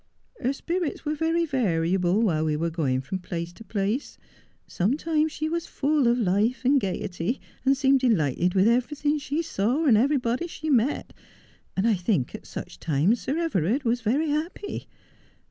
Her 0.39 0.51
spirits 0.51 1.05
were 1.05 1.13
very 1.13 1.45
variable 1.45 2.23
while 2.23 2.43
we 2.43 2.55
were 2.55 2.71
going 2.71 3.01
from 3.01 3.19
place 3.19 3.53
to 3.53 3.63
place. 3.63 4.17
Sometimes 4.65 5.31
she 5.31 5.47
was 5.47 5.67
full 5.67 6.07
of 6.07 6.17
life 6.17 6.65
and 6.65 6.81
gaiety, 6.81 7.39
and 7.63 7.77
seemed 7.77 7.99
delighted 7.99 8.55
with 8.55 8.67
everything 8.67 9.19
she 9.19 9.43
saw 9.43 9.85
and 9.85 9.95
everybody 9.99 10.47
she 10.47 10.71
met; 10.71 11.13
and 11.77 11.87
I 11.87 11.93
think 11.93 12.33
at 12.33 12.47
such 12.47 12.79
times 12.79 13.21
Sir 13.21 13.37
Everard 13.37 13.83
was 13.83 14.01
very 14.01 14.29
happy. 14.29 14.87